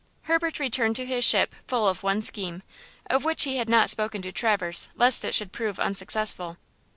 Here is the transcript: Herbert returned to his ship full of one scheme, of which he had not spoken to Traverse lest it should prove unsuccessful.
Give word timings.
Herbert 0.23 0.57
returned 0.57 0.95
to 0.95 1.05
his 1.05 1.23
ship 1.23 1.53
full 1.67 1.87
of 1.87 2.01
one 2.01 2.23
scheme, 2.23 2.63
of 3.07 3.23
which 3.23 3.43
he 3.43 3.57
had 3.57 3.69
not 3.69 3.87
spoken 3.87 4.23
to 4.23 4.31
Traverse 4.31 4.89
lest 4.95 5.23
it 5.23 5.35
should 5.35 5.51
prove 5.51 5.79
unsuccessful. 5.79 6.57